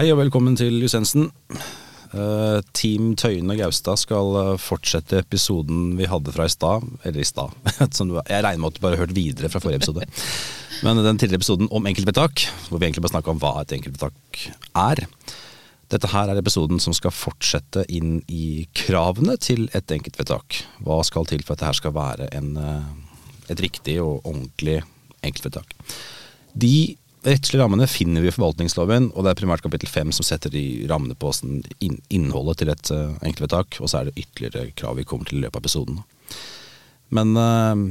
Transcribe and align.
Hei 0.00 0.06
og 0.14 0.16
velkommen 0.16 0.54
til 0.56 0.78
Jusensen. 0.80 1.26
Uh, 2.14 2.62
Team 2.72 3.10
Tøyen 3.20 3.52
og 3.52 3.58
Gaustad 3.60 3.98
skal 4.00 4.30
uh, 4.32 4.52
fortsette 4.56 5.18
episoden 5.20 5.90
vi 5.98 6.06
hadde 6.08 6.32
fra 6.32 6.46
i 6.48 6.52
stad. 6.54 6.86
Eller 7.04 7.20
i 7.20 7.26
stad. 7.28 7.52
jeg 7.76 8.40
regner 8.46 8.62
med 8.62 8.70
at 8.70 8.78
du 8.78 8.80
bare 8.80 8.96
har 8.96 9.02
hørt 9.02 9.12
videre 9.12 9.50
fra 9.52 9.60
forrige 9.60 9.82
episode. 9.82 10.06
Men 10.86 11.02
den 11.04 11.20
tidligere 11.20 11.42
episoden 11.42 11.68
om 11.68 11.84
enkeltvedtak, 11.90 12.46
hvor 12.70 12.80
vi 12.80 12.88
egentlig 12.88 13.04
bare 13.04 13.12
snakka 13.12 13.34
om 13.34 13.42
hva 13.42 13.52
et 13.60 13.74
enkeltvedtak 13.76 14.40
er. 14.86 15.04
Dette 15.92 16.12
her 16.14 16.32
er 16.32 16.40
episoden 16.40 16.80
som 16.80 16.96
skal 16.96 17.12
fortsette 17.12 17.84
inn 17.92 18.22
i 18.24 18.64
kravene 18.72 19.36
til 19.36 19.68
et 19.76 19.96
enkeltvedtak. 19.98 20.62
Hva 20.80 21.02
skal 21.04 21.28
til 21.28 21.44
for 21.44 21.58
at 21.58 21.66
dette 21.66 21.82
skal 21.82 21.92
være 21.98 22.30
en, 22.40 22.54
uh, 22.56 23.52
et 23.52 23.60
riktig 23.68 24.00
og 24.00 24.24
ordentlig 24.24 24.80
enkeltvedtak. 25.20 25.76
De 26.56 26.96
rettslige 27.26 27.60
rammene 27.60 27.88
finner 27.90 28.24
vi 28.24 28.30
i 28.30 28.34
forvaltningsloven, 28.34 29.10
og 29.14 29.24
det 29.24 29.32
er 29.32 29.40
primært 29.40 29.64
kapittel 29.64 29.90
fem 29.90 30.12
som 30.14 30.26
setter 30.26 30.52
de 30.52 30.86
rammene 30.90 31.16
på 31.18 31.32
innholdet 32.14 32.60
til 32.60 32.72
et 32.72 32.92
uh, 32.94 33.16
enkeltvedtak, 33.26 33.80
og 33.80 33.90
så 33.90 34.00
er 34.00 34.08
det 34.08 34.22
ytterligere 34.22 34.72
krav 34.76 34.96
vi 34.96 35.06
kommer 35.08 35.28
til 35.28 35.40
i 35.40 35.44
løpet 35.44 35.58
av 35.58 35.64
episoden. 35.64 36.00
Men 37.16 37.34
uh, 37.36 37.84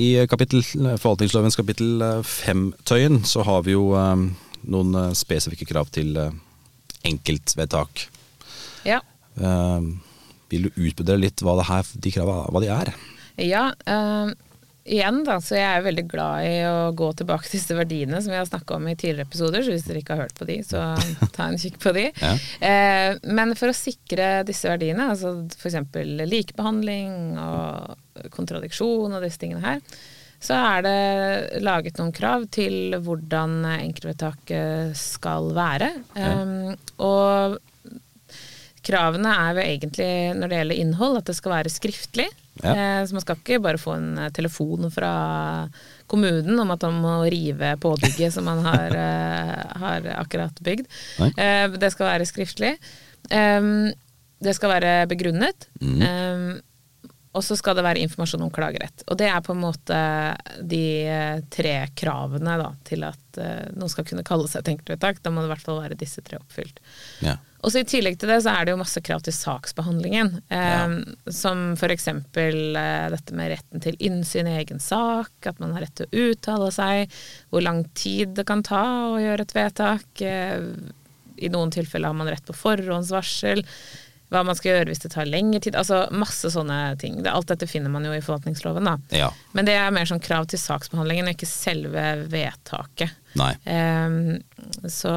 i 0.00 0.26
kapittel, 0.30 0.64
forvaltningslovens 0.64 1.58
kapittel 1.60 2.02
fem-tøyen 2.26 3.22
så 3.28 3.44
har 3.46 3.62
vi 3.66 3.76
jo 3.76 3.92
uh, 3.94 4.16
noen 4.64 5.14
spesifikke 5.14 5.68
krav 5.68 5.92
til 5.94 6.16
enkeltvedtak. 7.04 8.08
Ja. 8.84 8.98
vil 10.52 10.66
du 10.66 10.74
utbedre 10.76 11.16
litt 11.16 11.40
hva, 11.40 11.54
her, 11.64 11.88
de 12.00 12.10
kravene, 12.12 12.50
hva 12.52 12.60
de 12.60 12.68
er? 12.72 12.90
Ja, 13.40 13.62
igjen, 14.84 15.22
da, 15.24 15.38
så 15.40 15.56
jeg 15.56 15.64
er 15.64 15.84
veldig 15.86 16.04
glad 16.10 16.46
i 16.46 16.56
å 16.68 16.92
gå 16.96 17.08
tilbake 17.16 17.48
til 17.48 17.56
disse 17.58 17.76
verdiene 17.76 18.20
som 18.20 18.34
vi 18.34 18.38
har 18.38 18.48
snakka 18.48 18.76
om 18.76 18.88
i 18.90 18.96
tidligere 18.96 19.28
episoder, 19.28 19.64
så 19.64 19.72
hvis 19.72 19.86
dere 19.88 20.02
ikke 20.02 20.16
har 20.16 20.26
hørt 20.26 20.36
på 20.38 20.48
de, 20.48 20.58
så 20.66 20.82
ta 21.36 21.48
en 21.48 21.60
kikk 21.60 21.78
på 21.82 21.94
de. 21.96 22.08
Ja. 22.20 22.32
Eh, 22.68 23.20
men 23.24 23.54
for 23.58 23.72
å 23.72 23.76
sikre 23.76 24.42
disse 24.48 24.68
verdiene, 24.68 25.08
altså 25.14 25.36
f.eks. 25.56 25.80
likebehandling 26.34 27.38
og 27.40 28.28
kontradiksjon 28.34 29.16
og 29.16 29.24
disse 29.24 29.40
tingene 29.40 29.64
her, 29.64 29.80
så 30.44 30.58
er 30.60 30.84
det 30.84 31.62
laget 31.64 31.96
noen 31.96 32.12
krav 32.12 32.44
til 32.52 32.98
hvordan 33.00 33.62
enkeltvedtaket 33.78 34.92
skal 34.98 35.48
være. 35.56 35.88
Ja. 36.18 36.34
Um, 36.44 36.74
og 37.00 37.56
kravene 38.84 39.32
er 39.32 39.56
jo 39.56 39.64
egentlig, 39.64 40.10
når 40.36 40.50
det 40.50 40.58
gjelder 40.58 40.82
innhold, 40.82 41.20
at 41.22 41.30
det 41.30 41.38
skal 41.38 41.54
være 41.56 41.72
skriftlig. 41.72 42.28
Ja. 42.62 42.74
Eh, 42.74 43.06
så 43.06 43.16
man 43.16 43.24
skal 43.24 43.38
ikke 43.40 43.60
bare 43.64 43.80
få 43.82 43.96
en 43.98 44.18
eh, 44.18 44.30
telefon 44.34 44.86
fra 44.94 45.14
kommunen 46.10 46.60
om 46.60 46.70
at 46.74 46.86
man 46.86 47.00
må 47.02 47.14
rive 47.32 47.74
påbygget 47.82 48.36
som 48.36 48.46
man 48.46 48.62
har, 48.66 48.94
eh, 49.06 49.80
har 49.82 50.06
akkurat 50.14 50.60
bygd. 50.62 50.86
Nei. 51.22 51.32
det 51.74 51.90
skal 51.94 52.12
være 52.12 52.28
skriftlig. 52.28 52.76
Um, 53.32 53.88
det 54.44 54.52
skal 54.56 54.74
være 54.74 54.94
begrunnet. 55.08 55.68
Mm. 55.80 56.60
Og 57.34 57.42
så 57.42 57.56
skal 57.58 57.74
det 57.74 57.82
være 57.86 58.02
informasjon 58.04 58.44
om 58.46 58.52
klagerett. 58.54 59.02
Og 59.10 59.18
det 59.18 59.26
er 59.30 59.42
på 59.42 59.54
en 59.54 59.62
måte 59.64 59.96
de 60.62 60.84
eh, 61.10 61.40
tre 61.50 61.74
kravene 61.98 62.58
da, 62.60 62.68
til 62.86 63.02
at 63.08 63.40
uh, 63.40 63.72
noe 63.74 63.90
skal 63.90 64.06
kunne 64.06 64.22
kalle 64.26 64.46
seg 64.50 64.62
et 64.62 64.70
enkeltvedtak. 64.74 65.18
Da 65.24 65.32
må 65.34 65.42
det 65.42 65.50
i 65.50 65.54
hvert 65.56 65.66
fall 65.66 65.82
være 65.82 65.98
disse 65.98 66.22
tre 66.22 66.38
oppfylt. 66.38 66.78
Ja. 67.26 67.34
Og 67.64 67.72
så 67.72 67.80
I 67.80 67.86
tillegg 67.88 68.18
til 68.20 68.28
det 68.28 68.42
så 68.44 68.52
er 68.52 68.66
det 68.66 68.74
jo 68.74 68.80
masse 68.82 69.00
krav 69.04 69.22
til 69.24 69.34
saksbehandlingen. 69.34 70.34
Eh, 70.52 70.64
ja. 70.68 71.32
Som 71.32 71.64
f.eks. 71.78 72.10
Eh, 72.12 73.06
dette 73.14 73.36
med 73.36 73.54
retten 73.54 73.84
til 73.84 73.96
innsyn 74.04 74.50
i 74.50 74.58
egen 74.60 74.82
sak, 74.84 75.32
at 75.48 75.62
man 75.62 75.72
har 75.74 75.86
rett 75.86 75.96
til 75.96 76.06
å 76.06 76.28
uttale 76.28 76.68
seg, 76.74 77.14
hvor 77.48 77.64
lang 77.64 77.86
tid 77.96 78.36
det 78.36 78.44
kan 78.48 78.62
ta 78.66 78.84
å 79.14 79.18
gjøre 79.22 79.48
et 79.48 79.56
vedtak. 79.56 80.06
Eh, 80.20 80.68
I 81.40 81.52
noen 81.52 81.72
tilfeller 81.72 82.12
har 82.12 82.18
man 82.20 82.28
rett 82.30 82.44
på 82.44 82.56
forhåndsvarsel 82.58 83.64
hva 84.32 84.42
man 84.46 84.56
skal 84.58 84.72
gjøre 84.72 84.90
hvis 84.90 85.02
det 85.04 85.12
tar 85.14 85.28
lengre 85.28 85.60
tid. 85.62 85.76
Altså 85.78 86.04
masse 86.14 86.50
sånne 86.52 86.96
ting. 87.00 87.20
alt 87.28 87.50
dette 87.50 87.68
finner 87.70 87.92
man 87.92 88.06
jo 88.06 88.14
i 88.14 88.22
forvaltningsloven, 88.24 88.88
da. 88.88 88.96
Ja. 89.14 89.30
Men 89.52 89.68
det 89.68 89.76
er 89.78 89.94
mer 89.94 90.08
sånn 90.08 90.22
krav 90.24 90.48
til 90.50 90.60
saksbehandlingen, 90.60 91.28
og 91.28 91.36
ikke 91.36 91.50
selve 91.50 92.06
vedtaket. 92.32 93.14
Um, 93.34 94.38
så 94.90 95.12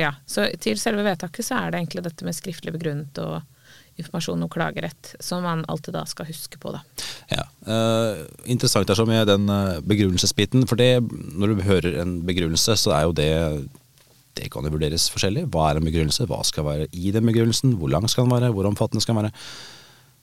ja. 0.00 0.12
Så 0.28 0.50
til 0.62 0.80
selve 0.80 1.04
vedtaket 1.06 1.46
så 1.46 1.58
er 1.58 1.72
det 1.72 1.82
egentlig 1.82 2.06
dette 2.06 2.28
med 2.28 2.36
skriftlig 2.36 2.74
begrunnet 2.74 3.18
og 3.22 3.40
informasjon 4.00 4.40
om 4.42 4.48
klagerett, 4.48 5.14
som 5.20 5.42
man 5.44 5.66
alltid 5.68 5.92
da 5.94 6.06
skal 6.08 6.28
huske 6.30 6.56
på, 6.60 6.72
da. 6.72 6.80
Ja. 7.28 7.44
Uh, 7.66 8.24
interessant 8.48 8.88
er 8.88 8.96
så 8.96 9.04
med 9.08 9.28
den 9.28 9.44
uh, 9.52 9.82
begrunnelsesbiten, 9.84 10.64
for 10.70 10.80
det, 10.80 11.02
når 11.36 11.52
du 11.52 11.64
hører 11.66 12.00
en 12.00 12.14
begrunnelse, 12.26 12.78
så 12.80 12.94
er 12.96 13.04
jo 13.04 13.16
det 13.20 13.32
det 14.38 14.48
kan 14.52 14.64
jo 14.64 14.72
vurderes 14.72 15.08
forskjellig. 15.12 15.46
Hva 15.52 15.68
er 15.70 15.80
en 15.80 15.88
begrunnelse? 15.88 16.26
Hva 16.30 16.40
skal 16.46 16.66
være 16.66 16.88
i 16.92 17.12
den 17.14 17.28
begrunnelsen? 17.28 17.76
Hvor 17.80 17.92
lang 17.92 18.08
skal 18.10 18.26
den 18.26 18.34
være? 18.34 18.52
Hvor 18.54 18.68
omfattende 18.70 19.04
skal 19.04 19.18
den 19.18 19.26
være? 19.26 19.34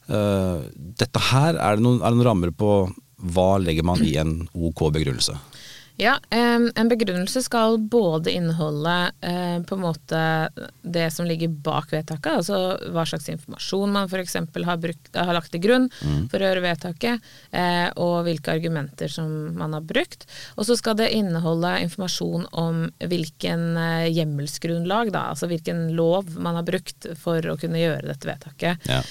Uh, 0.10 0.66
dette 0.98 1.22
her, 1.30 1.60
er 1.60 1.78
det, 1.78 1.86
noen, 1.86 2.02
er 2.02 2.10
det 2.10 2.18
noen 2.18 2.30
rammer 2.32 2.54
på 2.56 2.72
hva 3.20 3.50
legger 3.62 3.86
man 3.86 4.02
i 4.06 4.16
en 4.22 4.34
OK 4.56 4.88
begrunnelse? 4.96 5.36
Ja, 6.00 6.14
en 6.30 6.90
begrunnelse 6.90 7.42
skal 7.44 7.78
både 7.78 8.32
inneholde 8.32 9.12
eh, 9.22 9.64
på 9.68 9.76
en 9.76 9.82
måte 9.82 10.20
det 10.82 11.10
som 11.12 11.28
ligger 11.28 11.52
bak 11.52 11.92
vedtaket, 11.92 12.38
altså 12.40 12.78
hva 12.96 13.04
slags 13.04 13.28
informasjon 13.28 13.92
man 13.92 14.08
f.eks. 14.08 14.38
Har, 14.64 14.80
har 15.20 15.36
lagt 15.36 15.52
til 15.52 15.64
grunn 15.66 15.90
mm. 15.92 16.30
for 16.32 16.40
å 16.40 16.48
gjøre 16.48 16.64
vedtaket, 16.64 17.28
eh, 17.52 17.90
og 18.00 18.24
hvilke 18.30 18.54
argumenter 18.56 19.12
som 19.12 19.34
man 19.60 19.76
har 19.76 19.84
brukt. 19.90 20.24
Og 20.56 20.70
så 20.70 20.78
skal 20.80 20.96
det 21.02 21.10
inneholde 21.18 21.74
informasjon 21.84 22.48
om 22.64 22.86
hvilken 23.04 23.68
eh, 23.84 24.08
hjemmelsgrunnlag, 24.08 25.12
da, 25.12 25.26
altså 25.34 25.52
hvilken 25.52 25.90
lov 26.00 26.32
man 26.40 26.62
har 26.62 26.68
brukt 26.70 27.10
for 27.20 27.44
å 27.44 27.58
kunne 27.60 27.84
gjøre 27.84 28.08
dette 28.08 28.32
vedtaket. 28.32 28.88
Ja. 28.88 29.04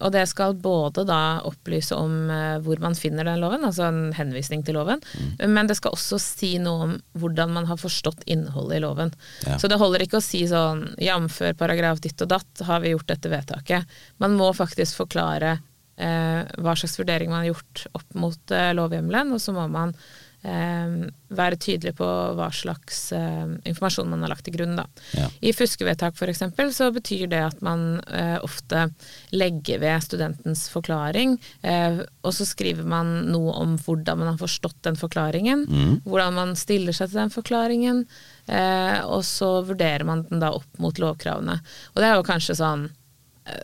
og 0.00 0.12
det 0.14 0.24
skal 0.30 0.54
både 0.56 1.04
da 1.08 1.42
opplyse 1.44 1.96
om 1.96 2.30
hvor 2.64 2.80
man 2.80 2.96
finner 2.96 3.26
den 3.28 3.40
loven, 3.42 3.64
altså 3.66 3.90
en 3.90 4.12
henvisning 4.16 4.64
til 4.64 4.78
loven, 4.78 5.02
mm. 5.02 5.48
men 5.52 5.68
det 5.68 5.76
skal 5.76 5.81
også 5.90 6.18
si 6.22 6.52
noe 6.62 6.86
om 6.86 6.94
hvordan 7.18 7.52
man 7.56 7.66
har 7.66 7.80
forstått 7.80 8.22
innholdet 8.30 8.78
i 8.78 8.82
loven. 8.84 9.12
Ja. 9.46 9.58
Så 9.58 9.70
det 9.70 9.80
holder 9.80 10.04
ikke 10.04 10.20
å 10.20 10.24
si 10.24 10.44
sånn 10.48 10.84
jf. 11.02 11.40
paragraf 11.58 12.02
ditt 12.04 12.22
og 12.22 12.30
datt 12.30 12.64
har 12.68 12.84
vi 12.84 12.94
gjort 12.94 13.10
dette 13.10 13.32
vedtaket. 13.32 13.98
Man 14.22 14.36
må 14.38 14.52
faktisk 14.54 15.00
forklare 15.02 15.56
eh, 15.96 16.42
hva 16.62 16.76
slags 16.78 16.98
vurdering 17.00 17.32
man 17.32 17.42
har 17.42 17.52
gjort 17.54 17.86
opp 17.98 18.14
mot 18.14 18.54
eh, 18.54 18.70
lovhjemmelen, 18.76 19.34
og 19.34 19.42
så 19.42 19.54
må 19.56 19.66
man 19.72 19.96
være 20.42 21.58
tydelig 21.60 21.94
på 21.98 22.06
hva 22.36 22.48
slags 22.54 23.12
eh, 23.14 23.46
informasjon 23.68 24.10
man 24.10 24.24
har 24.24 24.32
lagt 24.32 24.44
til 24.46 24.56
grunn. 24.56 24.74
Da. 24.78 24.86
Ja. 25.16 25.28
I 25.40 25.52
fuskevedtak 25.54 26.18
f.eks. 26.18 26.42
så 26.74 26.90
betyr 26.94 27.28
det 27.30 27.42
at 27.46 27.62
man 27.64 28.00
eh, 28.10 28.38
ofte 28.42 28.88
legger 29.30 29.82
ved 29.82 30.02
studentens 30.02 30.66
forklaring, 30.72 31.36
eh, 31.62 32.02
og 32.22 32.34
så 32.34 32.46
skriver 32.48 32.86
man 32.88 33.14
noe 33.30 33.54
om 33.62 33.76
hvordan 33.78 34.22
man 34.22 34.32
har 34.32 34.40
forstått 34.42 34.82
den 34.88 34.98
forklaringen, 34.98 35.66
mm. 35.68 35.94
hvordan 36.08 36.38
man 36.38 36.56
stiller 36.58 36.96
seg 36.96 37.12
til 37.12 37.22
den 37.22 37.34
forklaringen, 37.34 38.04
eh, 38.50 38.98
og 39.06 39.22
så 39.28 39.60
vurderer 39.68 40.06
man 40.08 40.26
den 40.30 40.42
da 40.42 40.52
opp 40.58 40.82
mot 40.82 40.98
lovkravene. 40.98 41.60
Og 41.94 42.02
det 42.02 42.08
er 42.08 42.18
jo 42.18 42.26
kanskje 42.26 42.58
sånn, 42.58 42.88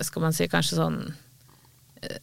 skal 0.03 0.25
man 0.25 0.35
si 0.35 0.49
kanskje 0.51 0.79
sånn 0.79 1.03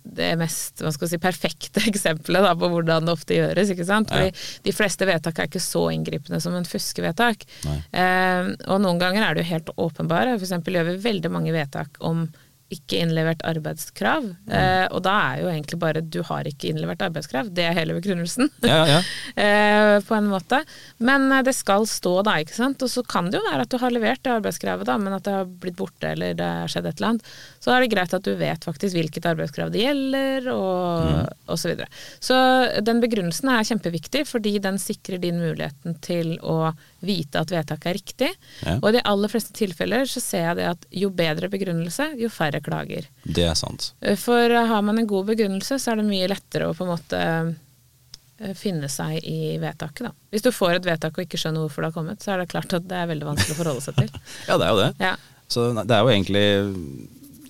det 0.03 0.31
mest 0.39 0.83
hva 0.83 0.91
skal 0.95 1.09
si, 1.11 1.19
perfekte 1.21 1.83
eksempelet 1.91 2.45
da, 2.45 2.53
på 2.59 2.69
hvordan 2.71 3.07
det 3.07 3.15
ofte 3.15 3.37
gjøres. 3.39 3.73
ikke 3.73 3.87
sant? 3.87 4.11
Fordi 4.13 4.31
ja. 4.31 4.47
De 4.65 4.73
fleste 4.75 5.07
vedtak 5.09 5.39
er 5.39 5.49
ikke 5.49 5.63
så 5.63 5.87
inngripende 5.93 6.39
som 6.43 6.55
en 6.57 6.67
fuskevedtak. 6.67 7.45
Eh, 7.65 8.51
og 8.71 8.81
noen 8.83 9.01
ganger 9.01 9.25
er 9.25 9.35
det 9.35 9.45
jo 9.45 9.51
helt 9.53 9.71
åpenbare. 9.75 10.37
For 10.37 10.47
eksempel 10.47 10.79
gjør 10.79 10.91
vi 10.93 10.99
veldig 11.05 11.31
mange 11.33 11.55
vedtak 11.55 11.99
om 12.05 12.25
ikke 12.73 12.97
innlevert 13.03 13.43
arbeidskrav. 13.45 14.25
Mm. 14.25 14.53
Eh, 14.57 14.85
og 14.89 15.03
da 15.05 15.13
er 15.29 15.41
jo 15.43 15.49
egentlig 15.51 15.77
bare 15.81 16.01
du 16.01 16.17
har 16.25 16.47
ikke 16.49 16.71
innlevert 16.71 17.03
arbeidskrav. 17.05 17.51
Det 17.53 17.61
er 17.67 17.75
hele 17.77 17.93
begrunnelsen. 17.97 18.49
Ja, 18.65 18.79
ja. 18.89 19.01
eh, 19.43 19.97
på 20.05 20.15
en 20.17 20.31
måte. 20.31 20.63
Men 20.97 21.27
eh, 21.29 21.43
det 21.45 21.53
skal 21.57 21.85
stå 21.89 22.17
da, 22.25 22.39
ikke 22.41 22.57
sant. 22.57 22.81
Og 22.81 22.89
så 22.91 23.03
kan 23.05 23.29
det 23.29 23.37
jo 23.37 23.45
være 23.45 23.67
at 23.67 23.71
du 23.73 23.77
har 23.81 23.93
levert 23.93 24.23
det 24.25 24.33
arbeidskravet, 24.39 24.89
da, 24.89 24.97
men 25.01 25.13
at 25.17 25.27
det 25.27 25.35
har 25.37 25.51
blitt 25.61 25.77
borte 25.77 26.15
eller 26.15 26.33
det 26.37 26.49
har 26.63 26.73
skjedd 26.73 26.89
et 26.89 26.97
eller 26.97 27.13
annet. 27.13 27.29
Så 27.61 27.73
er 27.75 27.85
det 27.85 27.91
greit 27.93 28.17
at 28.17 28.25
du 28.25 28.33
vet 28.39 28.65
faktisk 28.65 28.97
hvilket 28.97 29.29
arbeidskrav 29.35 29.69
det 29.73 29.85
gjelder, 29.85 30.49
og, 30.55 31.05
mm. 31.05 31.45
og 31.45 31.61
så 31.61 31.71
videre. 31.71 31.89
Så 32.23 32.41
den 32.85 33.03
begrunnelsen 33.03 33.53
er 33.53 33.69
kjempeviktig, 33.69 34.25
fordi 34.29 34.57
den 34.63 34.81
sikrer 34.81 35.21
din 35.21 35.37
muligheten 35.43 35.99
til 36.05 36.35
å 36.41 36.73
vite 37.07 37.41
at 37.41 37.51
vedtaket 37.53 37.89
er 37.89 37.97
riktig. 37.97 38.29
Ja. 38.65 38.77
Og 38.79 38.89
i 38.89 38.95
de 38.97 39.03
aller 39.07 39.31
fleste 39.31 39.53
tilfeller 39.55 40.07
så 40.09 40.23
ser 40.23 40.47
jeg 40.49 40.59
det 40.59 40.69
at 40.71 40.87
jo 41.03 41.11
bedre 41.15 41.49
begrunnelse, 41.51 42.11
jo 42.19 42.31
færre 42.33 42.61
klager. 42.65 43.09
Det 43.23 43.45
er 43.47 43.57
sant. 43.59 43.91
For 44.21 44.49
eh, 44.49 44.71
har 44.71 44.85
man 44.85 45.01
en 45.01 45.09
god 45.09 45.29
begrunnelse, 45.31 45.79
så 45.81 45.93
er 45.93 46.01
det 46.01 46.09
mye 46.09 46.31
lettere 46.31 46.69
å 46.69 46.77
på 46.77 46.85
en 46.85 46.93
måte 46.93 47.21
eh, 47.21 48.55
finne 48.57 48.89
seg 48.91 49.19
i 49.23 49.55
vedtaket, 49.61 50.09
da. 50.09 50.13
Hvis 50.33 50.45
du 50.45 50.51
får 50.55 50.79
et 50.79 50.89
vedtak 50.89 51.17
og 51.17 51.25
ikke 51.27 51.39
skjønner 51.41 51.65
hvorfor 51.65 51.85
det 51.85 51.91
har 51.91 51.99
kommet, 51.99 52.25
så 52.25 52.35
er 52.35 52.43
det 52.43 52.51
klart 52.53 52.77
at 52.77 52.89
det 52.89 52.99
er 53.01 53.11
veldig 53.13 53.31
vanskelig 53.33 53.57
å 53.57 53.61
forholde 53.61 53.85
seg 53.85 54.01
til. 54.03 54.11
ja, 54.49 54.59
det 54.59 54.67
er 54.67 54.73
jo 54.73 54.81
det. 54.83 54.91
Ja. 55.03 55.15
Så 55.51 55.69
det 55.77 55.93
er 55.93 56.01
jo 56.01 56.09
egentlig 56.09 56.47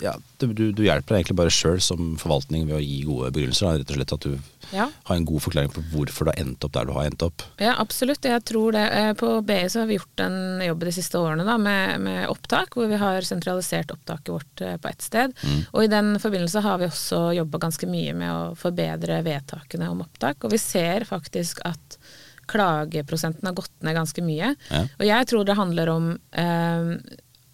ja, 0.02 0.12
du, 0.38 0.46
du, 0.52 0.82
hjelper 0.84 1.14
deg 1.14 1.22
egentlig 1.22 1.36
bare 1.38 1.52
sjøl 1.54 1.80
som 1.80 2.16
forvaltning 2.20 2.66
ved 2.68 2.76
å 2.78 2.82
gi 2.84 2.98
gode 3.06 3.30
begrunnelser. 3.34 3.78
Rett 3.80 3.90
og 3.92 3.96
slett 3.98 4.12
at 4.16 4.26
du 4.26 4.36
Ja. 4.74 4.88
har 5.08 5.16
en 5.16 5.24
god 5.24 5.42
forklaring 5.44 5.70
på 5.70 5.82
hvorfor 5.92 6.26
du 6.26 6.30
har 6.32 6.40
endt 6.42 6.64
opp 6.66 6.72
der 6.74 6.84
du 6.88 6.92
har 6.92 7.06
endt 7.06 7.22
opp. 7.22 7.42
Ja, 7.62 7.76
absolutt. 7.78 8.24
Jeg 8.26 8.44
tror 8.44 8.72
det. 8.74 8.84
Eh, 8.92 9.12
På 9.14 9.40
BI 9.46 9.60
så 9.70 9.80
har 9.80 9.86
vi 9.86 9.96
gjort 9.98 10.20
en 10.26 10.60
jobb 10.66 10.80
de 10.84 10.92
siste 10.92 11.18
årene 11.22 11.44
da, 11.46 11.56
med, 11.56 12.00
med 12.00 12.28
opptak, 12.28 12.74
hvor 12.74 12.88
vi 12.90 12.98
har 13.00 13.20
sentralisert 13.22 13.90
opptaket 13.94 14.28
vårt 14.34 14.60
eh, 14.66 14.76
på 14.76 14.88
ett 14.90 15.02
sted. 15.02 15.32
Og 15.72 15.84
i 15.84 15.90
den 15.92 16.18
forbindelse 16.18 16.60
har 16.66 16.78
vi 16.82 16.90
også 16.90 17.32
jobba 17.38 17.58
ganske 17.62 17.86
mye 17.88 18.14
med 18.14 18.32
å 18.34 18.54
forbedre 18.58 19.22
vedtakene 19.26 19.88
om 19.90 20.02
opptak. 20.04 20.44
Og 20.44 20.52
vi 20.52 20.58
ser 20.60 21.06
faktisk 21.08 21.62
at 21.64 21.98
klageprosenten 22.46 23.46
har 23.48 23.54
gått 23.58 23.72
ned 23.82 23.96
ganske 23.96 24.22
mye. 24.22 24.52
Ja. 24.70 24.82
Og 24.98 25.06
jeg 25.08 25.26
tror 25.30 25.46
det 25.48 25.56
handler 25.58 25.90
om 25.92 26.10
eh, 26.30 26.90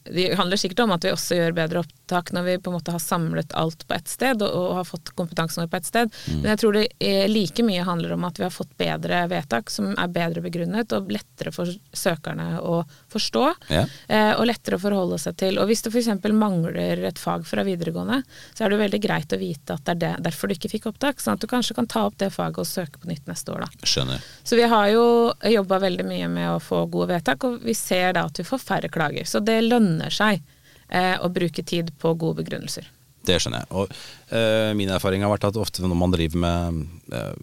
det 0.05 0.35
handler 0.35 0.57
sikkert 0.57 0.81
om 0.85 0.93
at 0.95 1.05
vi 1.05 1.13
også 1.13 1.37
gjør 1.39 1.55
bedre 1.57 1.83
opptak 1.83 2.33
når 2.35 2.47
vi 2.47 2.57
på 2.63 2.71
en 2.71 2.77
måte 2.77 2.95
har 2.95 3.03
samlet 3.03 3.55
alt 3.59 3.87
på 3.89 3.95
ett 3.95 4.09
sted 4.11 4.43
og, 4.43 4.51
og 4.51 4.75
har 4.81 4.89
fått 4.89 5.13
kompetansen 5.19 5.63
vår 5.63 5.71
på 5.73 5.79
ett 5.79 5.89
sted. 5.89 6.15
Men 6.33 6.51
jeg 6.53 6.61
tror 6.63 6.77
det 6.77 6.85
er 6.99 7.31
like 7.31 7.65
mye 7.67 7.85
handler 7.87 8.15
om 8.17 8.27
at 8.27 8.41
vi 8.41 8.47
har 8.47 8.55
fått 8.55 8.75
bedre 8.81 9.23
vedtak 9.31 9.71
som 9.71 9.93
er 9.93 10.13
bedre 10.13 10.43
begrunnet 10.45 10.93
og 10.97 11.13
lettere 11.13 11.53
for 11.55 11.71
søkerne 11.93 12.59
å 12.61 12.83
forstå. 13.13 13.45
Ja. 13.73 13.85
Eh, 14.09 14.33
og 14.35 14.47
lettere 14.49 14.79
å 14.79 14.83
forholde 14.83 15.21
seg 15.23 15.39
til. 15.41 15.61
Og 15.63 15.71
hvis 15.71 15.85
du 15.85 15.91
f.eks. 15.93 16.11
mangler 16.35 17.05
et 17.09 17.23
fag 17.23 17.47
fra 17.49 17.65
videregående, 17.67 18.23
så 18.53 18.67
er 18.67 18.75
det 18.75 18.83
veldig 18.83 19.03
greit 19.07 19.37
å 19.37 19.41
vite 19.41 19.79
at 19.79 19.87
det 19.87 19.95
er 19.97 20.03
det, 20.03 20.13
derfor 20.29 20.51
du 20.51 20.57
ikke 20.57 20.73
fikk 20.73 20.91
opptak. 20.93 21.23
Sånn 21.23 21.39
at 21.39 21.45
du 21.45 21.49
kanskje 21.51 21.79
kan 21.79 21.91
ta 21.91 22.07
opp 22.09 22.19
det 22.21 22.33
faget 22.35 22.63
og 22.65 22.69
søke 22.69 23.03
på 23.03 23.11
nytt 23.11 23.29
neste 23.31 23.55
år. 23.55 23.67
da. 23.67 23.87
Skjønner. 23.87 24.27
Så 24.43 24.59
vi 24.59 24.67
har 24.69 24.91
jo 24.93 25.07
jobba 25.53 25.79
veldig 25.87 26.09
mye 26.09 26.29
med 26.33 26.51
å 26.57 26.61
få 26.63 26.85
gode 26.91 27.13
vedtak, 27.15 27.47
og 27.47 27.63
vi 27.63 27.77
ser 27.79 28.17
da 28.17 28.27
at 28.29 28.41
vi 28.41 28.47
får 28.47 28.63
færre 28.63 28.91
klager. 28.93 29.29
Så 29.29 29.43
det 29.45 29.61
lønner 29.65 29.92
seg 30.15 30.41
eh, 30.89 31.17
å 31.21 31.29
bruke 31.33 31.63
tid 31.63 31.93
på 31.99 32.15
gode 32.19 32.43
begrunnelser. 32.43 32.89
Det 33.23 33.37
skjønner 33.39 33.63
jeg. 33.63 33.71
Og 33.71 33.93
eh, 34.35 34.73
min 34.75 34.91
erfaring 34.91 35.23
har 35.23 35.31
vært 35.31 35.45
at 35.51 35.57
ofte 35.61 35.83
når 35.85 35.95
man 36.01 36.11
driver 36.15 36.39
med 36.43 36.87
eh, 37.13 37.35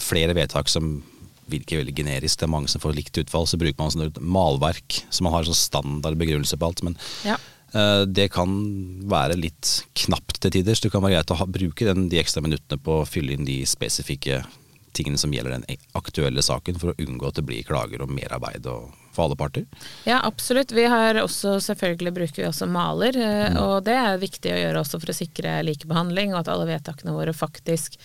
flere 0.00 0.34
vedtak 0.36 0.68
som 0.72 1.02
virker 1.52 1.82
veldig 1.82 1.92
generisk, 1.98 2.38
det 2.40 2.46
er 2.46 2.52
mange 2.54 2.70
som 2.72 2.80
får 2.80 2.94
likt 2.96 3.18
utfall, 3.20 3.44
så 3.46 3.58
bruker 3.60 3.76
man 3.82 3.92
sånn 3.92 4.06
et 4.06 4.20
malverk, 4.24 5.02
så 5.12 5.26
man 5.26 5.34
har 5.36 5.44
sånn 5.44 5.58
standard 5.58 6.16
begrunnelse 6.16 6.56
på 6.56 6.66
alt. 6.70 6.82
Men 6.86 6.96
Ja. 7.28 7.36
eh, 7.74 8.04
det 8.08 8.30
kan 8.32 8.54
være 9.04 9.36
litt 9.36 9.84
knapt 9.94 10.40
til 10.40 10.50
tider, 10.50 10.74
så 10.74 10.82
det 10.88 10.92
kan 10.92 11.02
være 11.04 11.18
greit 11.18 11.30
å 11.34 11.36
ha, 11.36 11.44
bruke 11.46 11.84
den, 11.84 12.08
de 12.08 12.18
ekstra 12.22 12.40
minuttene 12.42 12.80
på 12.80 13.02
å 13.02 13.06
fylle 13.06 13.32
inn 13.36 13.44
de 13.44 13.60
spesifikke 13.68 14.44
tingene 14.94 15.20
som 15.20 15.32
gjelder 15.34 15.58
den 15.58 15.80
aktuelle 15.98 16.42
saken, 16.44 16.78
for 16.80 16.92
å 16.92 16.98
unngå 17.04 17.30
at 17.30 17.40
det 17.40 17.46
blir 17.46 17.66
klager 17.66 18.04
og 18.04 18.12
merarbeid 18.14 18.68
for 19.14 19.26
alle 19.26 19.38
parter. 19.38 19.66
Ja, 20.08 20.20
absolutt. 20.26 20.74
Vi 20.74 20.86
har 20.90 21.18
også, 21.22 21.58
selvfølgelig 21.62 22.14
bruker 22.18 22.42
vi 22.42 22.48
også 22.50 22.68
maler, 22.70 23.18
mm. 23.18 23.58
og 23.62 23.74
det 23.86 23.98
er 24.00 24.22
viktig 24.22 24.54
å 24.54 24.60
gjøre 24.60 24.84
også 24.84 25.02
for 25.02 25.12
å 25.12 25.18
sikre 25.18 25.58
likebehandling, 25.66 26.34
og 26.34 26.42
at 26.42 26.54
alle 26.54 26.70
vedtakene 26.72 27.14
våre 27.16 27.36
faktisk 27.36 27.98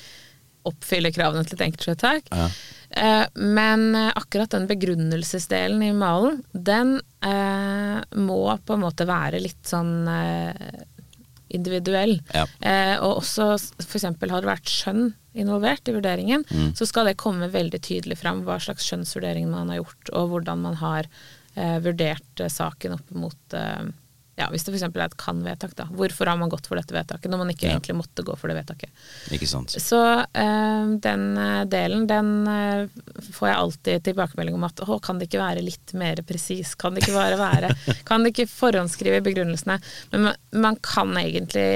oppfyller 0.67 1.13
kravene 1.15 1.45
til 1.47 1.55
et 1.55 1.65
enkeltvedtak. 1.69 2.29
Ja. 2.35 2.49
Eh, 2.89 3.25
Men 3.39 3.95
eh, 3.95 4.11
akkurat 4.15 4.51
den 4.51 4.67
begrunnelsesdelen 4.69 5.81
i 5.87 5.93
malen, 5.95 6.41
den 6.51 6.97
eh, 7.25 7.97
må 8.19 8.41
på 8.65 8.75
en 8.75 8.83
måte 8.83 9.07
være 9.09 9.41
litt 9.41 9.63
sånn 9.69 10.03
eh, 10.11 10.83
individuell. 11.55 12.19
Ja. 12.35 12.45
Eh, 12.59 12.95
og 12.99 13.23
også 13.23 13.53
f.eks. 13.55 14.05
har 14.05 14.19
det 14.19 14.51
vært 14.51 14.69
skjønn 14.69 15.13
involvert 15.33 15.87
i 15.87 15.93
vurderingen, 15.93 16.43
så 16.75 16.85
skal 16.89 17.05
det 17.09 17.17
komme 17.21 17.49
veldig 17.53 17.81
tydelig 17.85 18.17
fram 18.17 18.41
hva 18.47 18.57
slags 18.59 18.87
skjønnsvurdering 18.89 19.49
man 19.51 19.69
har 19.69 19.83
gjort, 19.83 20.09
og 20.17 20.29
hvordan 20.33 20.61
man 20.65 20.77
har 20.81 21.07
eh, 21.55 21.77
vurdert 21.85 22.39
eh, 22.41 22.49
saken 22.49 22.97
opp 22.97 23.11
mot 23.13 23.53
eh, 23.57 23.89
ja, 24.39 24.45
Hvis 24.53 24.63
det 24.63 24.71
f.eks. 24.71 24.83
er 24.95 25.01
et 25.03 25.15
kan-vedtak, 25.19 25.73
da. 25.75 25.83
Hvorfor 25.91 26.29
har 26.31 26.37
man 26.39 26.47
gått 26.47 26.69
for 26.69 26.79
dette 26.79 26.95
vedtaket 26.95 27.27
når 27.27 27.41
man 27.41 27.49
ikke 27.51 27.65
Ja. 27.67 27.73
egentlig 27.75 27.97
måtte 27.99 28.23
gå 28.23 28.37
for 28.39 28.47
det 28.47 28.55
vedtaket? 28.55 28.87
Ikke 29.35 29.49
sant? 29.51 29.73
Så 29.83 29.99
eh, 30.15 30.93
den 31.03 31.25
eh, 31.37 31.65
delen, 31.67 32.05
den 32.07 32.29
eh, 32.47 32.87
får 33.35 33.49
jeg 33.49 33.57
alltid 33.65 34.05
tilbakemelding 34.07 34.55
om 34.55 34.63
at 34.69 34.79
å, 34.87 34.95
kan 35.03 35.19
det 35.19 35.27
ikke 35.27 35.41
være 35.43 35.65
litt 35.67 35.91
mer 35.99 36.23
presis? 36.23 36.71
Kan 36.79 36.95
det 36.95 37.03
ikke 37.03 37.17
bare 37.19 37.35
være 37.35 37.73
Kan 38.07 38.23
det 38.23 38.31
ikke 38.31 38.47
forhåndsskrive 38.53 39.19
begrunnelsene? 39.27 39.75
Men 40.15 40.29
man, 40.29 40.39
man 40.55 40.79
kan 40.87 41.11
egentlig 41.19 41.67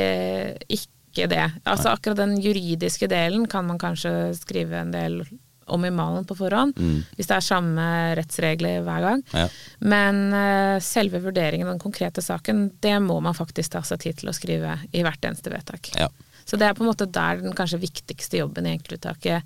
ikke 0.71 0.87
det. 1.15 1.45
Altså 1.63 1.93
akkurat 1.93 2.17
den 2.17 2.37
juridiske 2.41 3.07
delen 3.07 3.47
kan 3.47 3.65
man 3.69 3.79
kanskje 3.81 4.33
skrive 4.35 4.79
en 4.81 4.93
del 4.93 5.23
om 5.65 5.85
i 5.85 5.91
malen 5.91 6.25
på 6.27 6.35
forhånd, 6.35 6.75
hvis 7.15 7.29
det 7.29 7.35
er 7.37 7.45
samme 7.45 7.83
rettsregler 8.19 8.81
hver 8.83 9.05
gang. 9.05 9.21
Ja. 9.31 9.45
Men 9.79 10.33
uh, 10.33 10.79
selve 10.83 11.21
vurderingen 11.23 11.67
av 11.67 11.77
den 11.77 11.83
konkrete 11.83 12.21
saken, 12.21 12.65
det 12.83 12.97
må 12.99 13.19
man 13.23 13.37
faktisk 13.37 13.71
ta 13.71 13.83
seg 13.87 14.01
tid 14.03 14.19
til 14.19 14.31
å 14.31 14.35
skrive 14.35 14.75
i 14.91 15.03
hvert 15.05 15.23
eneste 15.23 15.53
vedtak. 15.53 15.93
Ja. 15.95 16.09
Så 16.43 16.59
det 16.59 16.67
er 16.67 16.75
på 16.75 16.83
en 16.83 16.89
måte 16.91 17.07
der 17.07 17.39
den 17.39 17.55
kanskje 17.55 17.79
viktigste 17.79 18.41
jobben 18.41 18.65
i 18.67 18.73
enkeltuttaket 18.75 19.45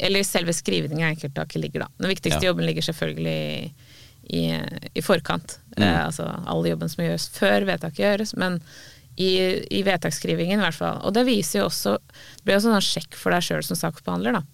Eller 0.00 0.24
selve 0.24 0.54
skrivingen 0.56 1.04
av 1.04 1.12
enkeltuttaket 1.12 1.60
ligger, 1.60 1.84
da. 1.84 1.88
Den 1.98 2.08
viktigste 2.08 2.40
Ja. 2.40 2.48
jobben 2.48 2.66
ligger 2.66 2.82
selvfølgelig 2.82 3.36
i, 3.36 3.68
i, 4.40 4.42
i 4.94 5.02
forkant. 5.04 5.58
Mm. 5.76 5.84
Uh, 5.84 6.06
altså 6.06 6.24
all 6.46 6.64
jobben 6.66 6.88
som 6.88 7.04
gjøres 7.04 7.28
før 7.36 7.68
vedtaket 7.68 8.00
gjøres, 8.06 8.34
men 8.40 8.62
i, 9.16 9.30
i 9.70 9.82
vedtaksskrivingen 9.86 10.60
i 10.60 10.64
hvert 10.66 10.78
fall. 10.78 11.00
Og 11.06 11.14
det 11.14 11.26
viser 11.28 11.60
jo 11.60 11.68
også 11.68 11.96
Det 11.98 12.46
blir 12.46 12.58
også 12.58 12.72
en 12.72 12.78
sånn 12.78 12.88
sjekk 12.88 13.18
for 13.18 13.34
deg 13.34 13.46
sjøl 13.46 13.64
som 13.66 13.78
saksbehandler, 13.78 14.40
da. 14.40 14.44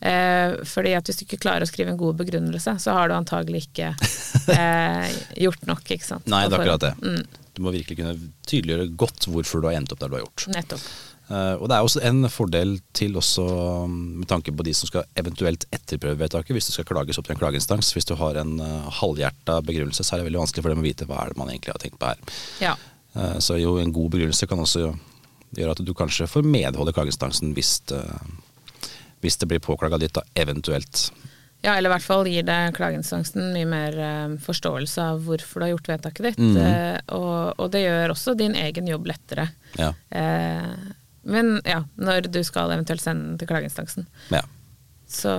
Eh, 0.00 0.56
fordi 0.64 0.94
at 0.96 1.08
hvis 1.08 1.20
du 1.20 1.26
ikke 1.26 1.42
klarer 1.42 1.66
å 1.66 1.68
skrive 1.68 1.92
en 1.92 2.00
god 2.00 2.16
begrunnelse, 2.22 2.78
så 2.80 2.96
har 2.96 3.10
du 3.10 3.16
antagelig 3.18 3.66
ikke 3.66 3.92
eh, 4.56 5.12
gjort 5.44 5.68
nok, 5.68 5.84
ikke 5.84 6.08
sant. 6.08 6.30
Nei, 6.32 6.46
det 6.48 6.56
er 6.56 6.64
akkurat 6.64 6.88
det. 6.88 6.94
Mm, 7.04 7.44
Du 7.56 7.62
må 7.66 7.74
virkelig 7.74 8.00
kunne 8.00 8.16
tydeliggjøre 8.48 8.90
godt 8.96 9.28
hvorfor 9.28 9.60
du 9.60 9.68
har 9.68 9.76
endt 9.76 9.92
opp 9.92 10.00
der 10.00 10.12
du 10.12 10.18
har 10.18 10.24
gjort. 10.24 10.48
nettopp. 10.56 10.88
Eh, 11.30 11.54
og 11.60 11.68
det 11.70 11.76
er 11.76 11.86
også 11.86 12.00
en 12.08 12.24
fordel 12.32 12.72
til 12.96 13.14
også 13.20 13.44
um, 13.86 13.92
med 14.18 14.26
tanke 14.30 14.50
på 14.50 14.64
de 14.66 14.72
som 14.74 14.90
skal 14.90 15.06
eventuelt 15.20 15.66
etterprøve 15.70 16.18
vedtaket, 16.24 16.56
hvis 16.56 16.70
det 16.70 16.74
skal 16.74 16.88
klages 16.88 17.20
opp 17.20 17.28
til 17.28 17.36
en 17.36 17.42
klageinstans. 17.42 17.92
Hvis 17.94 18.08
du 18.08 18.16
har 18.18 18.40
en 18.40 18.56
uh, 18.58 18.88
halvhjerta 18.98 19.60
begrunnelse, 19.66 20.02
så 20.02 20.16
er 20.16 20.22
det 20.22 20.30
veldig 20.30 20.42
vanskelig 20.42 20.64
for 20.66 20.74
dem 20.74 20.82
å 20.82 20.88
vite 20.88 21.06
hva 21.06 21.20
er 21.22 21.30
det 21.30 21.38
man 21.38 21.52
egentlig 21.52 21.76
har 21.76 21.84
tenkt 21.84 22.00
på 22.02 22.10
her. 22.10 22.24
Ja. 22.64 22.74
Eh, 23.14 23.38
så 23.38 23.58
jo 23.58 23.78
en 23.80 23.92
god 23.92 24.12
begrunnelse 24.14 24.48
kan 24.50 24.62
også 24.62 24.90
gjøre 25.56 25.74
at 25.74 25.82
du 25.82 25.94
kanskje 25.96 26.28
får 26.30 26.46
medhold 26.46 26.92
i 26.92 26.94
klageinstansen 26.94 27.54
hvis 27.56 27.80
det, 27.90 28.02
hvis 29.24 29.40
det 29.40 29.48
blir 29.50 29.62
påklaga 29.62 29.98
ditt, 29.98 30.14
da, 30.14 30.22
eventuelt. 30.38 31.08
Ja, 31.60 31.74
eller 31.74 31.90
i 31.90 31.92
hvert 31.92 32.06
fall 32.06 32.28
gir 32.30 32.46
det 32.46 32.58
klageinstansen 32.78 33.50
mye 33.52 33.68
mer 33.68 33.98
eh, 34.00 34.36
forståelse 34.44 35.08
av 35.12 35.26
hvorfor 35.26 35.60
du 35.60 35.66
har 35.66 35.74
gjort 35.74 35.90
vedtaket 35.92 36.30
ditt. 36.30 36.46
Eh, 36.62 36.96
og, 37.16 37.58
og 37.60 37.74
det 37.74 37.84
gjør 37.84 38.14
også 38.14 38.36
din 38.38 38.56
egen 38.56 38.88
jobb 38.88 39.10
lettere. 39.10 39.50
Ja. 39.76 39.90
Eh, 40.08 40.70
men 41.30 41.58
ja, 41.68 41.82
når 42.00 42.30
du 42.32 42.40
skal 42.46 42.72
eventuelt 42.72 43.04
sende 43.04 43.28
den 43.28 43.42
til 43.42 43.50
klageinstansen. 43.50 44.08
ja. 44.32 44.46
Så, 45.10 45.30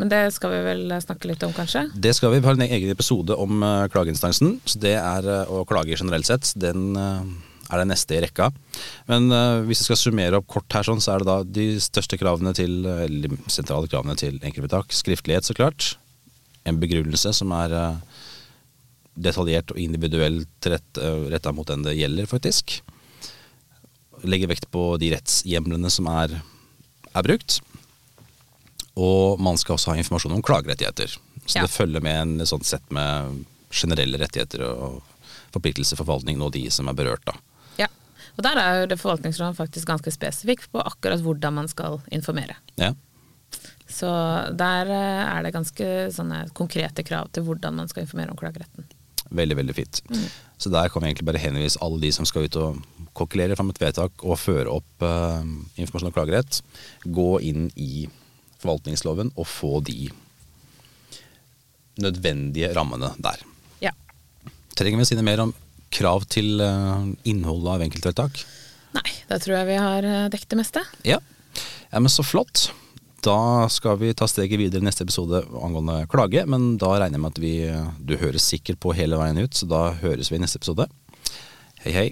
men 0.00 0.08
det 0.08 0.22
skal 0.32 0.54
vi 0.54 0.62
vel 0.64 0.94
snakke 1.04 1.28
litt 1.28 1.42
om, 1.44 1.52
kanskje? 1.52 1.84
Det 1.92 2.14
skal 2.16 2.32
vi. 2.32 2.40
Vi 2.40 2.48
har 2.48 2.56
en 2.56 2.64
egen 2.64 2.92
episode 2.92 3.36
om 3.36 3.60
uh, 3.60 3.84
klageinstansen. 3.92 4.56
Så 4.64 4.80
det 4.80 4.94
er 4.96 5.28
uh, 5.28 5.52
å 5.52 5.66
klage 5.68 5.98
generelt 5.98 6.28
sett. 6.28 6.54
Den 6.56 6.96
uh, 6.96 7.20
er 7.68 7.82
det 7.82 7.90
neste 7.90 8.16
i 8.16 8.22
rekka. 8.24 8.48
Men 9.10 9.28
hvis 9.68 9.84
jeg 9.84 9.90
skal 9.90 9.98
summere 10.00 10.40
opp 10.40 10.48
kort 10.50 10.74
her, 10.74 10.88
sånn, 10.88 11.02
så 11.04 11.12
er 11.12 11.22
det 11.22 11.28
da 11.28 11.36
de 11.60 11.66
største 11.84 12.18
kravene 12.18 12.50
til, 12.56 12.80
eller 12.82 13.36
sentrale 13.46 13.86
kravene 13.92 14.16
til 14.18 14.40
enkeltvedtak. 14.40 14.90
Skriftlighet, 14.96 15.46
så 15.46 15.54
klart. 15.54 15.92
En 16.66 16.80
begrunnelse 16.82 17.30
som 17.36 17.54
er 17.54 17.76
detaljert 19.14 19.70
og 19.70 19.78
individuelt 19.78 20.66
rett, 20.72 21.02
retta 21.30 21.54
mot 21.54 21.70
den 21.70 21.86
det 21.86 21.94
gjelder, 22.00 22.26
faktisk. 22.32 22.80
Legge 24.26 24.50
vekt 24.50 24.66
på 24.74 24.96
de 24.98 25.12
rettshjemlene 25.14 25.94
som 25.94 26.10
er, 26.10 26.40
er 27.14 27.28
brukt. 27.28 27.60
Og 29.00 29.40
man 29.40 29.56
skal 29.60 29.76
også 29.78 29.94
ha 29.94 30.00
informasjon 30.00 30.34
om 30.36 30.44
klagerettigheter. 30.44 31.14
Så 31.46 31.56
Ja. 31.56 31.62
det 31.64 31.72
følger 31.72 32.02
med 32.04 32.20
en 32.20 32.46
sånn 32.46 32.64
sett 32.64 32.84
med 32.92 33.44
generelle 33.70 34.18
rettigheter 34.20 34.62
og 34.66 35.02
forpliktelser 35.54 35.96
for 35.96 36.04
forvaltningen 36.04 36.42
og 36.42 36.52
de 36.52 36.68
som 36.70 36.88
er 36.88 36.94
berørt. 36.98 37.24
da. 37.24 37.32
Ja. 37.78 37.86
Og 38.36 38.44
der 38.44 38.58
er 38.60 38.80
jo 38.80 38.86
det 38.90 38.98
forvaltningsrådet 39.00 39.56
faktisk 39.56 39.86
ganske 39.88 40.12
spesifikk 40.12 40.66
på 40.72 40.82
akkurat 40.84 41.22
hvordan 41.24 41.54
man 41.54 41.68
skal 41.68 42.00
informere. 42.12 42.56
Ja. 42.76 42.92
Så 43.90 44.06
der 44.56 44.86
eh, 44.86 45.26
er 45.38 45.42
det 45.42 45.52
ganske 45.54 45.86
konkrete 46.54 47.02
krav 47.02 47.30
til 47.32 47.42
hvordan 47.42 47.74
man 47.74 47.88
skal 47.88 48.04
informere 48.04 48.30
om 48.30 48.36
klageretten. 48.36 48.86
Veldig, 49.30 49.56
veldig 49.56 49.74
fint. 49.74 50.00
Så 50.58 50.70
der 50.70 50.88
kan 50.90 51.02
vi 51.02 51.08
egentlig 51.10 51.26
bare 51.26 51.38
henvise 51.42 51.78
alle 51.82 52.00
de 52.02 52.10
som 52.12 52.26
skal 52.26 52.48
ut 52.48 52.56
og 52.56 52.80
kokkelere 53.14 53.56
fram 53.56 53.70
et 53.70 53.78
vedtak 53.80 54.24
og 54.26 54.38
føre 54.38 54.70
opp 54.70 55.02
uh, 55.02 55.42
informasjon 55.78 56.10
om 56.10 56.14
klagerett, 56.14 56.60
gå 57.06 57.40
inn 57.46 57.68
i 57.76 58.08
forvaltningsloven 58.62 59.32
og 59.36 59.48
få 59.48 59.78
de 59.86 60.10
nødvendige 62.00 62.70
rammene 62.76 63.12
der. 63.20 63.42
Ja. 63.84 63.92
Trenger 64.78 65.00
vi 65.00 65.06
å 65.06 65.10
si 65.10 65.18
noe 65.18 65.26
mer 65.26 65.42
om 65.44 65.54
krav 65.92 66.26
til 66.30 66.60
eh, 66.64 67.08
innholdet 67.28 67.74
av 67.74 67.84
enkeltvedtak? 67.86 68.44
Nei, 68.96 69.08
da 69.28 69.38
tror 69.42 69.58
jeg 69.58 69.70
vi 69.70 69.80
har 69.80 70.06
eh, 70.06 70.28
dekket 70.32 70.54
det 70.54 70.60
meste. 70.62 70.84
Ja. 71.06 71.18
ja, 71.90 71.98
men 71.98 72.12
så 72.12 72.24
flott. 72.26 72.70
Da 73.20 73.68
skal 73.68 73.98
vi 74.00 74.14
ta 74.16 74.24
steget 74.30 74.56
videre 74.60 74.80
i 74.80 74.86
neste 74.86 75.04
episode 75.04 75.42
angående 75.60 76.06
klage, 76.08 76.46
men 76.48 76.78
da 76.80 76.94
regner 76.94 77.18
jeg 77.18 77.24
med 77.26 77.34
at 77.34 77.42
vi 77.42 77.54
Du 78.00 78.14
høres 78.16 78.46
sikkert 78.48 78.80
på 78.80 78.94
hele 78.96 79.18
veien 79.20 79.42
ut, 79.42 79.52
så 79.52 79.68
da 79.68 79.90
høres 80.00 80.32
vi 80.32 80.38
i 80.38 80.40
neste 80.40 80.62
episode. 80.62 80.88
Hei, 81.84 81.92
hei. 81.92 82.08